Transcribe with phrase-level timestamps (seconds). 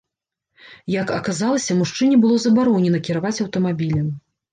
[1.01, 4.09] Як аказалася, мужчыне было забаронена кіраваць аўтамабілем.